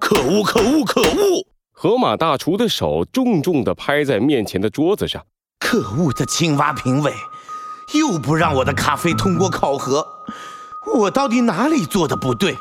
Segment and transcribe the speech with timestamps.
[0.00, 0.42] 可恶！
[0.42, 0.84] 可恶！
[0.84, 1.46] 可恶！
[1.70, 5.22] 河马大厨的手重重地拍在面前的桌子上。
[5.58, 7.12] 可恶的青蛙评委，
[7.94, 10.06] 又不让我的咖啡通过考核，
[10.94, 12.56] 我到底哪里做的不对？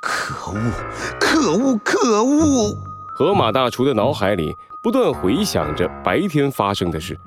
[0.00, 0.72] 可恶！
[1.20, 1.76] 可恶！
[1.84, 2.76] 可恶！
[3.16, 7.18] 河马大厨的脑海里不断回想着白天发生的事。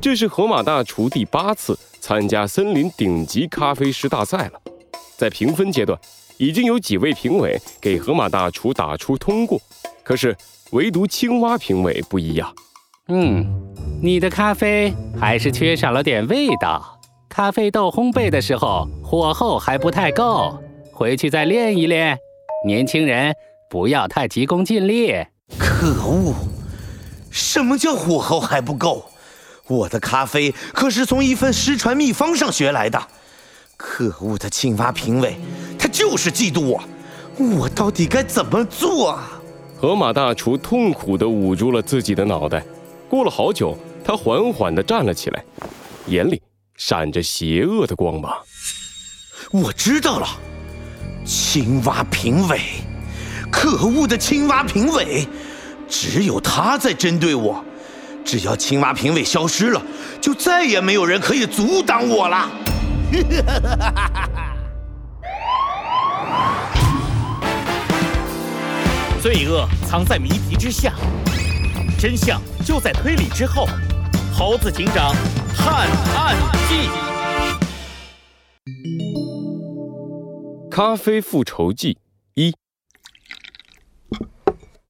[0.00, 4.60] 这是河马大厨第八次参加森林顶级咖啡师大赛了，
[5.16, 5.98] 在评分阶段，
[6.36, 9.60] 已经有几位评委给河马大厨打出通过，
[10.02, 10.36] 可是
[10.72, 12.54] 唯独青蛙评委不一样。
[13.08, 13.46] 嗯，
[14.02, 20.58] 你的咖啡还是缺少了点味道，咖啡豆烘焙的时候火候还不太够，
[20.92, 22.16] 回去再练一练。
[22.66, 23.34] 年轻人
[23.68, 25.12] 不要太急功近利。
[25.58, 26.34] 可恶，
[27.30, 29.04] 什么叫火候还不够？
[29.68, 33.02] 我的咖啡可是从一份失传秘方上学来的。
[33.76, 35.63] 可恶的青蛙评委，他
[35.94, 36.82] 就是嫉妒我。
[37.38, 39.40] 我到底该怎么做啊？
[39.76, 42.64] 河马大厨痛苦地捂住了自己的脑袋。
[43.08, 45.44] 过了好久，他缓缓地站了起来，
[46.06, 46.42] 眼里
[46.76, 48.32] 闪着邪恶的光芒。
[49.52, 50.26] 我知道了，
[51.24, 52.60] 青蛙评委，
[53.52, 55.28] 可恶的青蛙评委，
[55.88, 57.64] 只有他在针对我。
[58.24, 59.80] 只要青蛙评委消失了，
[60.20, 62.50] 就再也没有人可以阻挡我了。
[69.24, 70.92] 罪恶藏在谜题之下，
[71.98, 73.66] 真相就在推理之后。
[74.34, 75.14] 猴子警长
[75.56, 76.36] 探案
[76.68, 76.90] 记：
[80.70, 81.96] 咖啡复仇记
[82.34, 82.52] 一。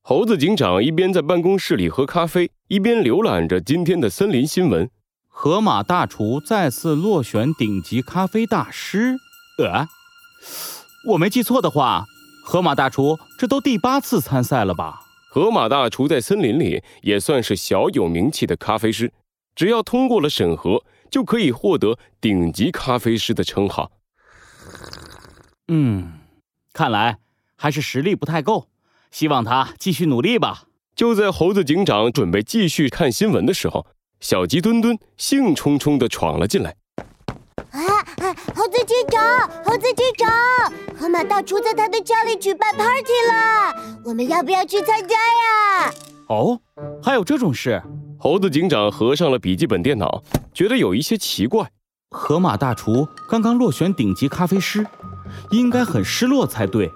[0.03, 4.91] 猴子警长一边在办公室里喝咖啡，一边浏览着今天的森林新闻。
[5.29, 9.15] 河马大厨再次落选顶级咖啡大师。
[9.59, 9.87] 呃，
[11.13, 12.07] 我没记错的话，
[12.47, 15.01] 河马大厨这都第八次参赛了吧？
[15.31, 19.13] 河马大厨在森林里也算是小有名气的咖啡师，
[19.57, 23.91] 只要通过了审核，就可以获得顶级咖啡师的称号。
[25.69, 26.13] 嗯，
[26.73, 27.19] 看来
[27.57, 28.69] 还是实力不太够。
[29.11, 30.65] 希望他继续努力吧。
[30.95, 33.87] 就在猴子警长准备继续看新闻的时候，
[34.21, 36.77] 小鸡墩墩兴冲冲地闯了进来。
[39.25, 39.51] 啊啊！
[39.65, 43.75] 猴子警长，猴子警长，河马大厨在他的家里举办 party 了，
[44.05, 45.93] 我们要不要去参加呀？
[46.29, 46.61] 哦，
[47.03, 47.83] 还有这种事？
[48.19, 51.71] 猴子警长合上了笔记本电脑，觉得有一些奇怪。
[52.11, 54.87] 河马大厨刚刚落选顶级咖啡师，
[55.51, 56.91] 应该很失落才对，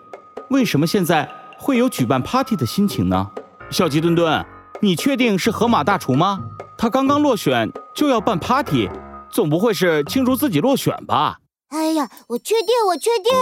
[0.51, 1.29] 为什么现在？
[1.61, 3.31] 会有举办 party 的心情呢，
[3.69, 4.47] 小鸡墩墩，
[4.81, 6.39] 你确定是河马大厨吗？
[6.79, 8.89] 他刚刚落选就要办 party，
[9.29, 11.39] 总不会是庆祝自己落选吧？
[11.69, 13.33] 哎呀，我确定，我确定，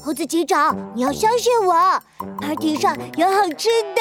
[0.00, 1.74] 猴子警长，你要相信我
[2.40, 4.00] ，party 上有好吃的，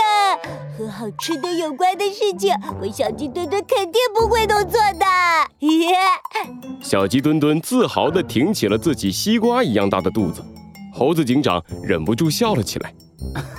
[0.78, 5.06] 和好吃的有关的事情，我小鸡墩墩肯定不会弄错的。
[6.81, 10.44] 小鸡墩墩自豪地挺起了自己西瓜一样大的肚子，
[10.94, 12.94] 猴子警长忍不住笑了起来。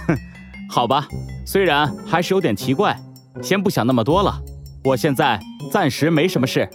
[0.06, 0.16] 哼，
[0.70, 1.08] 好吧，
[1.44, 2.96] 虽然还是有点奇怪，
[3.42, 4.40] 先不想那么多了。
[4.84, 5.40] 我现在
[5.72, 6.70] 暂时没什么事，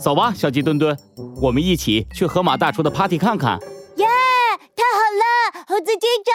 [0.00, 0.96] 走吧，小鸡墩墩，
[1.40, 3.58] 我们一起去河马大厨的 party 看看。
[3.96, 4.06] 耶，
[4.74, 6.34] 太好了，猴子警长！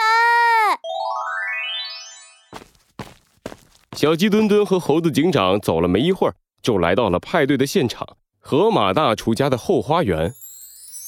[3.96, 8.06] 小鸡墩墩和猴子警长走了没一会儿，就来到了派对的现场——
[8.38, 10.32] 河马大厨家的后花园。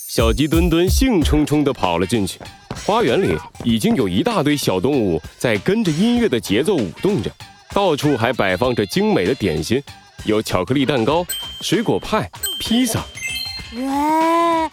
[0.08, 2.38] 小鸡墩墩兴冲冲地跑了进去。
[2.84, 7.30] 花园里已经有一大堆小动物在跟着音乐的节奏舞动着，
[7.72, 9.82] 到处还摆放着精美的点心，
[10.24, 11.26] 有巧克力蛋糕、
[11.60, 13.00] 水果派、披萨。
[13.00, 14.70] 哇，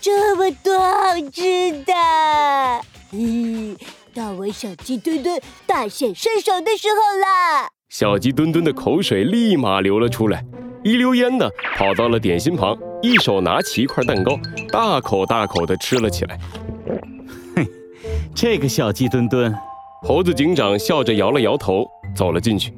[0.00, 1.92] 这么多好吃的！
[3.12, 3.76] 咦，
[4.14, 7.68] 到我小鸡墩墩大显身手的时候啦。
[7.88, 10.44] 小鸡墩墩的口水立马流了出来，
[10.84, 14.38] 一溜烟的跑到了点心旁，一手拿起一块蛋糕，
[14.70, 16.38] 大口大口的吃了起来。
[17.56, 17.66] 嘿
[18.32, 19.52] 这个小鸡墩墩，
[20.02, 22.72] 猴子警长笑着摇了摇头，走了进去。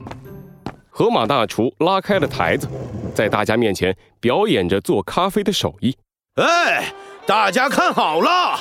[0.98, 2.66] 河马大厨拉开了台子，
[3.14, 5.94] 在大家面前表演着做咖啡的手艺。
[6.36, 6.90] 哎，
[7.26, 8.58] 大家看好了！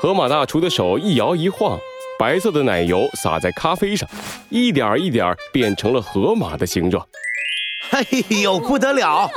[0.00, 1.76] 河马大厨的手一摇一晃，
[2.20, 4.08] 白色的奶油洒在咖啡上，
[4.48, 7.04] 一点一点变成了河马的形状。
[7.90, 8.06] 哎
[8.40, 9.28] 呦，不得了！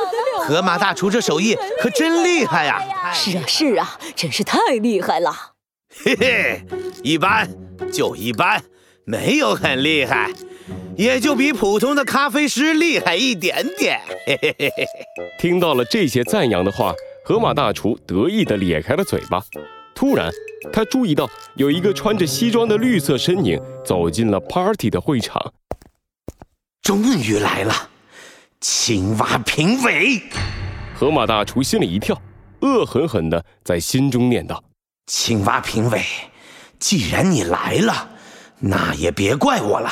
[0.47, 2.80] 河马大厨这手艺可真厉害呀！
[3.12, 5.33] 是啊，是啊，真是太厉害了。
[6.03, 6.63] 嘿嘿，
[7.01, 7.50] 一般
[7.92, 8.63] 就一般，
[9.03, 10.30] 没有很厉害，
[10.97, 14.00] 也就比普通的咖啡师厉害一点点。
[14.25, 14.88] 嘿嘿嘿嘿
[15.38, 16.94] 听到了这些赞扬的话，
[17.24, 19.44] 河马大厨得意地咧开了嘴巴。
[19.94, 20.30] 突然，
[20.71, 25.53] 他注意到有一个穿着西装的绿色身影走进了 party 的会场。
[26.81, 27.74] 终于来了，
[28.62, 30.21] 青蛙评委。
[30.95, 32.21] 河马大厨心里一跳，
[32.62, 34.63] 恶狠狠地在心中念道
[35.07, 36.01] ：“青蛙评委，
[36.80, 38.09] 既然你来了，
[38.59, 39.89] 那也别怪我了，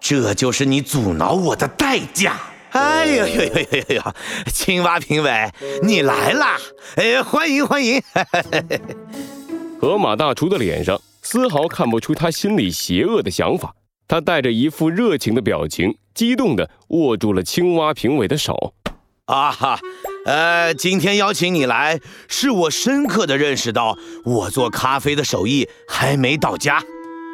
[0.00, 2.36] 这就是你阻挠我的代价。”
[2.70, 3.54] 哎呦呦呦
[3.88, 4.02] 呦呦！
[4.52, 5.50] 青蛙评委，
[5.82, 6.58] 你来啦！
[6.96, 8.02] 哎，欢迎欢迎！
[9.80, 13.74] 河马大厨的脸上丝毫看不出他心里邪恶的想法，
[14.06, 18.74] 他带着一副热情的表情，激动地握住了青蛙评委的手。
[19.24, 19.80] 啊哈，
[20.26, 26.82] 呃，今天邀请你来，是我深刻的认识到我做咖啡的手艺还没到家。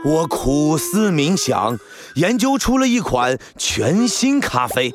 [0.05, 1.79] 我苦思冥想，
[2.17, 4.93] 研究出了一款全新咖啡。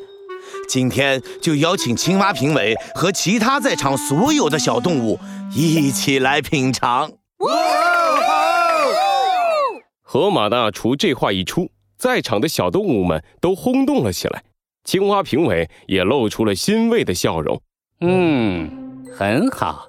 [0.67, 5.19] 今天就邀请青蛙评委和其他在场所有的小动物
[5.55, 7.11] 一起来品尝。
[10.03, 14.43] 河马大厨这话一出，在场的小动物们都轰动了起来，
[14.83, 17.61] 青蛙评委也露出了欣慰的笑容。
[18.01, 18.69] 嗯，
[19.15, 19.87] 很好，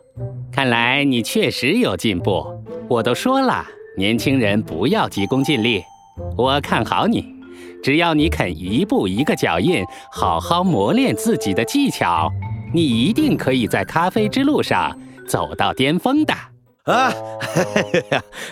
[0.53, 2.45] 看来你确实有进步。
[2.89, 3.67] 我都说了，
[3.97, 5.83] 年轻人不要急功近利，
[6.37, 7.35] 我看好你。
[7.83, 9.83] 只要你肯一步一个脚印，
[10.13, 12.31] 好好磨练自己的技巧，
[12.75, 14.95] 你一定可以在咖啡之路上
[15.27, 16.35] 走到巅峰的。
[16.85, 17.11] 啊，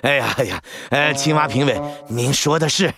[0.01, 1.79] 哎 呀哎呀，呃，青蛙评委，
[2.09, 2.91] 您说的是。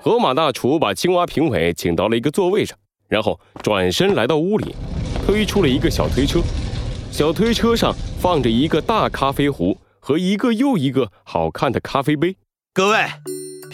[0.00, 2.76] 河马大厨把青蛙评委请到了一个座位上，
[3.08, 4.74] 然后转身来到屋里，
[5.24, 6.40] 推出了一个小推车。
[7.12, 12.36] 小推车上放着一个大咖啡壶和一个又一个好看的咖啡杯。
[12.72, 12.98] 各位。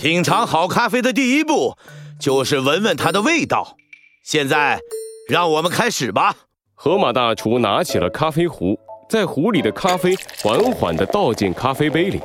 [0.01, 1.77] 品尝好咖啡的第一步，
[2.19, 3.77] 就是闻闻它的味道。
[4.25, 4.81] 现在，
[5.29, 6.35] 让我们开始吧。
[6.75, 8.81] 河马大厨拿起了咖啡壶，
[9.11, 12.19] 在壶里的咖啡缓缓地倒进咖啡杯里，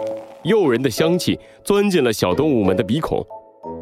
[0.43, 3.19] 诱人的香气钻进了小动物们的鼻孔。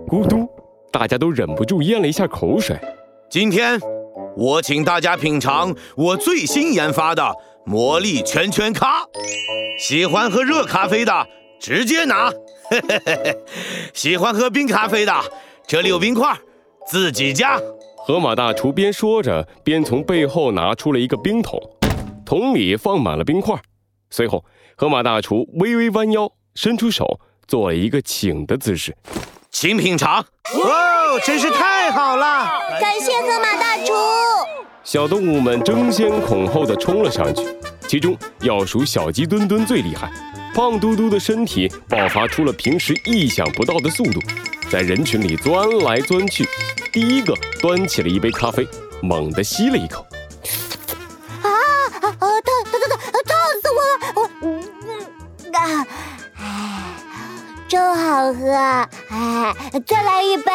[0.08, 0.50] 咕嘟，
[0.92, 2.76] 大家都忍不住咽了一下口水。
[3.30, 3.80] 今天，
[4.36, 7.32] 我请大家品尝我最新研发的
[7.64, 9.06] 魔力圈圈咖。
[9.78, 11.28] 喜欢喝热咖啡的，
[11.60, 12.34] 直接拿。
[12.74, 13.38] 嘿嘿嘿嘿，
[13.94, 15.14] 喜欢喝冰咖啡的，
[15.68, 16.36] 这里有冰块，
[16.88, 17.62] 自己加。
[17.98, 21.62] 河马大厨边说着，边从背后拿出了一个冰桶，
[22.26, 23.56] 桶里放满了冰块。
[24.10, 24.44] 随后，
[24.76, 28.96] 河马大厨微微弯腰，伸出手，做了一个请的姿势，
[29.52, 30.16] 请品尝。
[30.16, 32.50] 哇，真是太好了！
[32.82, 33.94] 感谢河马大厨。
[34.84, 37.46] 小动物们争先恐后的冲了上去，
[37.94, 40.12] 其中要数小鸡墩墩最厉害。
[40.56, 44.20] 胖嘟嘟的身体爆发出了平时意想不到的速度，
[44.68, 46.44] 在人群里钻来钻去。
[46.92, 48.68] 第一个端起了一杯咖啡，
[49.04, 50.04] 猛地吸了一口。
[51.44, 51.50] 啊
[52.02, 52.18] 啊啊！
[52.18, 52.98] 烫烫烫烫
[53.28, 54.14] 烫死我了！
[54.16, 54.64] 我嗯
[55.54, 55.86] 啊，
[56.40, 56.44] 哎，
[57.68, 58.52] 真好喝！
[59.12, 59.56] 哎，
[59.86, 60.52] 再来一杯。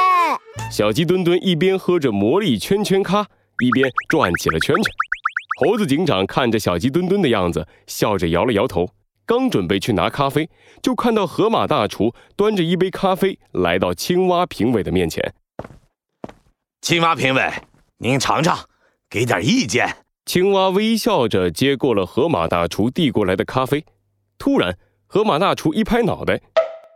[0.72, 3.28] 小鸡墩墩一边喝着魔力圈圈咖，
[3.64, 4.84] 一边转起了圈圈。
[5.60, 8.88] 猴子警长看着小鸡墩墩的样子，笑着摇了摇头。
[9.26, 10.48] 刚准备去拿咖啡，
[10.80, 15.34] 就看到河马大厨端着一杯咖啡来到青蛙评委的面前。
[16.80, 17.50] 青蛙评委，
[17.96, 18.56] 您尝尝，
[19.10, 19.96] 给点意见。
[20.26, 23.84] 青蛙微笑着接过了河马大厨递过来的咖啡。
[24.38, 24.78] 突然，
[25.08, 26.40] 河马大厨一拍脑袋：“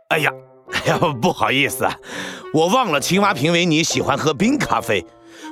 [0.07, 0.31] 哎呀，
[0.71, 1.85] 哎呀，不好意思，
[2.53, 5.05] 我忘了青蛙评委你喜欢喝冰咖啡，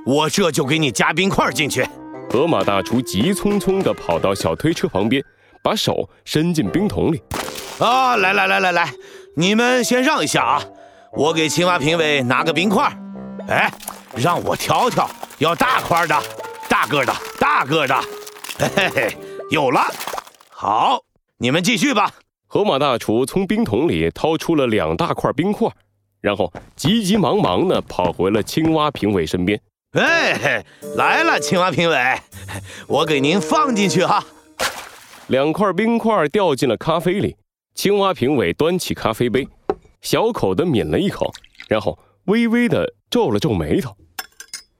[0.06, 1.86] 我这就给你加冰块进去。”
[2.32, 5.22] 河马大厨急匆匆地跑到小推车旁边。
[5.64, 7.22] 把手伸进冰桶里，
[7.78, 8.92] 啊，来来来来来，
[9.36, 10.64] 你们先让一下啊，
[11.14, 12.92] 我给青蛙评委拿个冰块。
[13.48, 13.72] 哎，
[14.16, 15.08] 让我挑挑，
[15.38, 16.20] 要大块的，
[16.68, 17.96] 大个的，大个的。
[18.58, 19.18] 嘿嘿嘿，
[19.52, 19.82] 有了，
[20.50, 21.00] 好，
[21.38, 22.12] 你们继续吧。
[22.48, 25.70] 河马大厨从冰桶里掏出了两大块冰块，
[26.22, 29.62] 然后急急忙忙地跑回了青蛙评委身边。
[29.94, 30.64] 哎，
[30.96, 31.98] 来了，青蛙评委，
[32.88, 34.24] 我给您放进去哈。
[35.28, 37.36] 两块冰块掉进了咖啡里，
[37.76, 39.46] 青蛙评委端起咖啡杯，
[40.02, 41.30] 小口的抿了一口，
[41.68, 43.94] 然后微微的皱了皱眉头。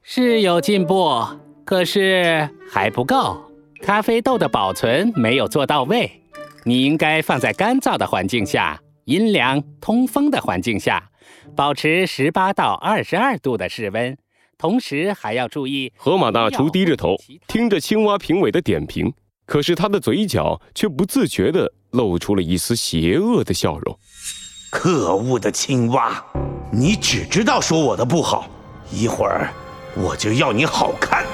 [0.02, 1.22] 是有进步，
[1.66, 3.52] 可是还不够，
[3.82, 6.22] 咖啡豆的保存没有做到位。
[6.64, 11.10] 你应该放在干燥的环境下，阴凉通风的环境下，
[11.54, 14.16] 保持十八到二十二度的室温，
[14.58, 15.92] 同时还要注意。
[15.96, 17.16] 河马大厨低着头，
[17.46, 19.12] 听着青蛙评委的点评。
[19.44, 23.98] 可是他的嘴角却不自觉地露出了一丝邪恶的笑容。
[24.70, 26.24] 可恶的青蛙，
[26.72, 28.48] 你只知道说我的不好，
[28.90, 29.52] 一会儿
[29.94, 31.26] 我就要你好看。